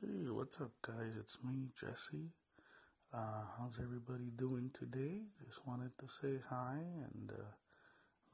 Hey, 0.00 0.30
what's 0.30 0.60
up, 0.60 0.70
guys? 0.80 1.14
It's 1.18 1.36
me, 1.44 1.68
Jesse. 1.78 2.30
Uh, 3.12 3.44
how's 3.58 3.78
everybody 3.82 4.30
doing 4.34 4.70
today? 4.72 5.22
Just 5.46 5.66
wanted 5.66 5.90
to 5.98 6.06
say 6.08 6.38
hi 6.48 6.78
and 7.14 7.32
uh, 7.32 7.52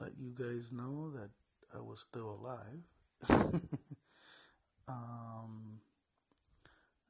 let 0.00 0.12
you 0.18 0.34
guys 0.36 0.72
know 0.72 1.12
that 1.14 1.30
I 1.74 1.80
was 1.80 2.00
still 2.00 2.38
alive. 2.40 2.82
um, 4.88 5.80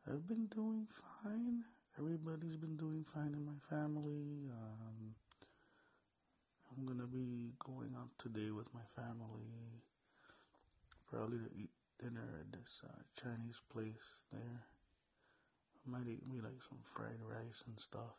I've 0.07 0.27
been 0.27 0.47
doing 0.47 0.87
fine. 1.23 1.65
Everybody's 1.99 2.57
been 2.57 2.77
doing 2.77 3.05
fine 3.15 3.33
in 3.35 3.47
my 3.47 3.59
family. 3.71 4.51
Um, 4.51 5.15
I'm 6.77 6.87
gonna 6.87 7.07
be 7.07 7.53
going 7.65 7.95
out 7.97 8.11
today 8.19 8.51
with 8.51 8.67
my 8.75 8.83
family, 8.97 9.79
probably 11.09 11.39
to 11.39 11.51
eat 11.57 11.71
dinner 12.03 12.41
at 12.41 12.51
this 12.51 12.83
uh, 12.83 13.03
Chinese 13.15 13.61
place 13.73 14.19
there. 14.33 14.67
I 15.87 15.91
might 15.91 16.09
eat 16.09 16.27
me 16.27 16.41
like 16.43 16.59
some 16.69 16.79
fried 16.83 17.21
rice 17.23 17.63
and 17.69 17.79
stuff. 17.79 18.19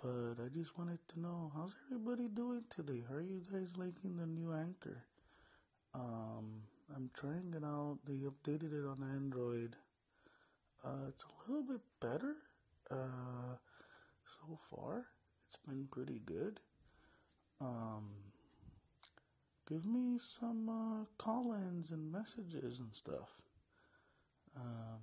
But 0.00 0.38
I 0.44 0.48
just 0.54 0.78
wanted 0.78 1.00
to 1.08 1.20
know 1.20 1.50
how's 1.56 1.74
everybody 1.86 2.28
doing 2.28 2.62
today? 2.70 3.02
How 3.08 3.16
are 3.16 3.20
you 3.20 3.42
guys 3.52 3.72
liking 3.76 4.16
the 4.16 4.26
new 4.26 4.52
anchor? 4.52 5.02
Um, 5.94 6.62
I'm 6.94 7.10
trying 7.12 7.54
it 7.56 7.64
out. 7.64 7.98
They 8.06 8.22
updated 8.22 8.72
it 8.72 8.86
on 8.86 9.02
Android. 9.14 9.74
Uh, 10.84 11.08
it's 11.08 11.24
a 11.24 11.50
little 11.50 11.64
bit 11.64 11.80
better. 12.00 12.36
Uh, 12.88 13.56
so 14.26 14.58
far, 14.70 15.06
it's 15.48 15.56
been 15.66 15.88
pretty 15.90 16.20
good. 16.24 16.60
Um, 17.62 18.08
give 19.68 19.86
me 19.86 20.18
some 20.18 20.68
uh, 20.68 21.04
call-ins 21.22 21.92
and 21.92 22.10
messages 22.10 22.80
and 22.80 22.92
stuff. 22.92 23.30
Um, 24.56 24.98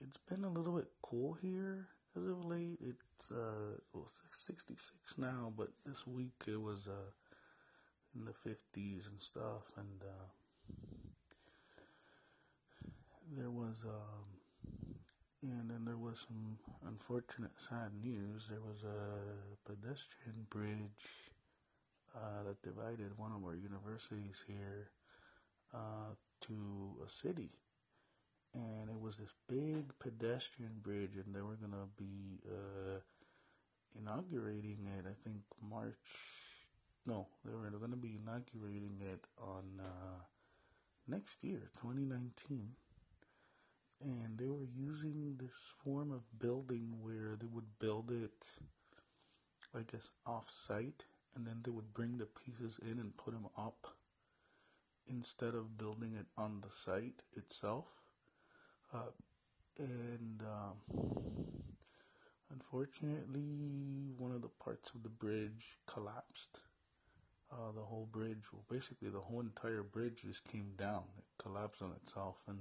it's 0.00 0.18
been 0.18 0.44
a 0.44 0.48
little 0.48 0.76
bit 0.76 0.88
cool 1.02 1.36
here 1.42 1.88
as 2.16 2.22
of 2.28 2.44
late. 2.44 2.78
It's 2.80 3.32
uh, 3.32 3.80
well, 3.92 4.08
66 4.30 5.18
now, 5.18 5.52
but 5.56 5.70
this 5.84 6.06
week 6.06 6.44
it 6.46 6.60
was 6.60 6.86
uh, 6.86 7.10
in 8.14 8.24
the 8.24 8.32
50s 8.32 9.10
and 9.10 9.20
stuff, 9.20 9.64
and 9.76 10.02
uh, 10.02 10.28
there 13.36 13.50
was 13.50 13.84
um, 13.84 14.21
and 15.42 15.70
then 15.70 15.84
there 15.84 15.96
was 15.96 16.26
some 16.26 16.58
unfortunate, 16.86 17.52
sad 17.56 17.90
news. 18.02 18.46
There 18.48 18.60
was 18.60 18.82
a 18.84 19.68
pedestrian 19.68 20.46
bridge 20.48 21.34
uh, 22.14 22.44
that 22.46 22.62
divided 22.62 23.18
one 23.18 23.32
of 23.32 23.44
our 23.44 23.54
universities 23.56 24.44
here 24.46 24.90
uh, 25.74 26.14
to 26.42 26.96
a 27.04 27.08
city 27.08 27.50
and 28.54 28.90
it 28.90 29.00
was 29.00 29.16
this 29.16 29.32
big 29.48 29.98
pedestrian 29.98 30.72
bridge, 30.82 31.16
and 31.16 31.34
they 31.34 31.40
were 31.40 31.56
gonna 31.56 31.88
be 31.96 32.40
uh, 32.46 32.98
inaugurating 33.98 34.86
it. 34.98 35.04
I 35.08 35.14
think 35.22 35.38
March. 35.68 35.94
No, 37.06 37.26
they 37.44 37.52
were 37.52 37.78
gonna 37.78 37.96
be 37.96 38.18
inaugurating 38.20 39.00
it 39.00 39.24
on 39.40 39.80
uh, 39.80 40.20
next 41.08 41.42
year, 41.42 41.70
2019. 41.80 42.68
And 44.04 44.36
they 44.36 44.48
were 44.48 44.66
using 44.76 45.21
this 45.52 45.72
form 45.84 46.12
of 46.12 46.22
building 46.38 46.94
where 47.02 47.36
they 47.38 47.46
would 47.46 47.78
build 47.78 48.10
it, 48.10 48.46
I 49.74 49.80
guess, 49.90 50.08
off 50.26 50.50
site, 50.50 51.04
and 51.34 51.46
then 51.46 51.60
they 51.62 51.70
would 51.70 51.92
bring 51.92 52.18
the 52.18 52.26
pieces 52.26 52.78
in 52.82 52.98
and 52.98 53.16
put 53.16 53.34
them 53.34 53.46
up 53.56 53.86
instead 55.08 55.54
of 55.54 55.76
building 55.76 56.14
it 56.18 56.26
on 56.38 56.62
the 56.62 56.70
site 56.70 57.22
itself. 57.36 57.84
Uh, 58.94 59.10
and 59.78 60.42
um, 60.42 61.12
unfortunately, 62.50 64.12
one 64.16 64.32
of 64.32 64.42
the 64.42 64.48
parts 64.48 64.92
of 64.94 65.02
the 65.02 65.08
bridge 65.08 65.78
collapsed. 65.86 66.60
Uh, 67.50 67.70
the 67.74 67.82
whole 67.82 68.08
bridge, 68.10 68.44
well, 68.50 68.64
basically 68.70 69.10
the 69.10 69.20
whole 69.20 69.40
entire 69.40 69.82
bridge 69.82 70.22
just 70.26 70.44
came 70.44 70.70
down. 70.78 71.02
It 71.18 71.24
collapsed 71.42 71.82
on 71.82 71.92
itself, 72.02 72.36
and 72.48 72.58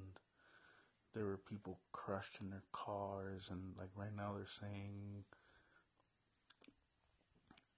there 1.13 1.25
were 1.25 1.37
people 1.37 1.79
crushed 1.91 2.39
in 2.41 2.49
their 2.49 2.63
cars. 2.71 3.49
And 3.51 3.73
like 3.77 3.89
right 3.95 4.15
now, 4.15 4.33
they're 4.35 4.45
saying, 4.47 5.25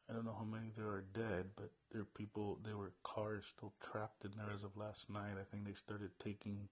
I 0.10 0.14
don't 0.14 0.26
know 0.26 0.36
how 0.38 0.46
many 0.46 0.72
there 0.76 0.88
are 0.88 1.06
dead, 1.14 1.52
but 1.56 1.72
there 1.92 2.02
are 2.02 2.18
people. 2.18 2.60
There 2.64 2.78
were 2.78 2.94
cars 3.04 3.46
still 3.56 3.74
trapped 3.82 4.26
in 4.26 4.32
there 4.38 4.54
as 4.54 4.64
of 4.64 4.78
last 4.78 5.10
night. 5.10 5.40
I 5.40 5.44
think 5.50 5.66
they 5.66 5.74
started 5.74 6.12
taking 6.20 6.70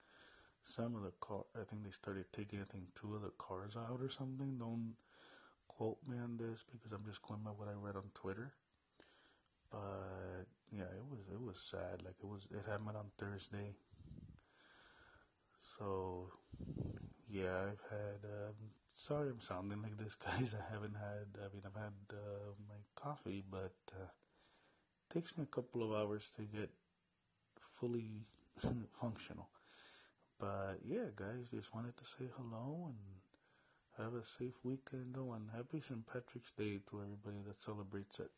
some 0.64 0.96
of 0.96 1.04
the 1.04 1.14
car, 1.20 1.44
I 1.56 1.64
think 1.64 1.84
they 1.84 1.92
started 1.92 2.26
taking, 2.32 2.60
I 2.62 2.66
think, 2.66 2.94
two 2.94 3.16
of 3.16 3.22
the 3.22 3.32
cars 3.38 3.76
out 3.76 4.00
or 4.02 4.10
something. 4.10 4.58
Don't 4.60 4.94
quote 5.68 5.98
me 6.08 6.18
on 6.18 6.38
this 6.38 6.64
because 6.72 6.92
I'm 6.92 7.06
just 7.06 7.22
going 7.24 7.42
by 7.44 7.52
what 7.52 7.68
I 7.68 7.74
read 7.74 7.96
on 7.96 8.12
Twitter. 8.14 8.54
But 9.72 10.46
yeah, 10.72 10.84
it 10.84 11.06
was 11.10 11.22
it 11.32 11.42
was 11.42 11.58
sad. 11.58 12.04
Like 12.04 12.16
it 12.22 12.28
was, 12.28 12.48
it 12.52 12.70
happened 12.70 12.98
on 12.98 13.12
Thursday. 13.18 13.76
So 15.62 16.32
yeah, 17.30 17.56
I've 17.70 17.84
had. 17.90 18.26
Um, 18.26 18.56
sorry, 18.94 19.30
I'm 19.30 19.42
sounding 19.42 19.82
like 19.82 19.98
this, 19.98 20.16
guys. 20.26 20.56
I 20.56 20.74
haven't 20.74 20.96
had. 20.96 21.40
I 21.40 21.54
mean, 21.54 21.64
I've 21.66 21.82
had 21.82 21.94
uh, 22.12 22.52
my 22.68 22.82
coffee, 22.96 23.44
but 23.50 23.76
uh, 23.94 24.04
it 24.04 25.14
takes 25.14 25.38
me 25.38 25.44
a 25.44 25.56
couple 25.56 25.84
of 25.84 25.92
hours 25.94 26.30
to 26.36 26.44
get 26.44 26.70
fully 27.80 28.26
functional. 29.00 29.50
But 30.40 30.80
yeah, 30.84 31.14
guys, 31.16 31.50
just 31.54 31.74
wanted 31.74 31.96
to 31.98 32.06
say 32.06 32.26
hello 32.36 32.90
and 32.90 34.04
have 34.04 34.14
a 34.16 34.24
safe 34.24 34.58
weekend. 34.64 35.16
Oh, 35.18 35.34
and 35.34 35.50
happy 35.56 35.82
St. 35.82 36.06
Patrick's 36.06 36.52
Day 36.58 36.80
to 36.90 37.02
everybody 37.02 37.44
that 37.48 37.62
celebrates 37.62 38.20
it. 38.20 38.32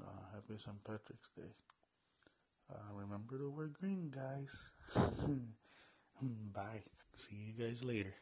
Uh, 0.00 0.20
happy 0.34 0.58
St. 0.58 0.84
Patrick's 0.84 1.30
Day. 1.36 1.54
Uh, 2.70 2.94
remember 2.94 3.38
to 3.38 3.50
wear 3.50 3.66
green, 3.66 4.12
guys. 4.14 4.70
Hmm, 6.20 6.50
bye. 6.52 6.82
See 7.16 7.34
you 7.34 7.52
guys 7.66 7.82
later. 7.82 8.14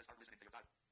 Start 0.00 0.18
listening 0.18 0.38
to 0.40 0.44
your 0.44 0.52
dial. 0.52 0.85